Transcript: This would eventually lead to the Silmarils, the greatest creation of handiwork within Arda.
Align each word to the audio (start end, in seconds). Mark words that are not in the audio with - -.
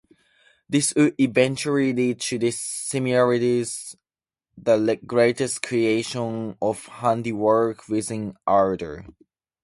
This 0.67 0.95
would 0.95 1.13
eventually 1.21 1.93
lead 1.93 2.19
to 2.21 2.39
the 2.39 2.47
Silmarils, 2.49 3.95
the 4.57 4.95
greatest 5.05 5.61
creation 5.61 6.57
of 6.59 6.87
handiwork 6.87 7.87
within 7.87 8.35
Arda. 8.47 9.05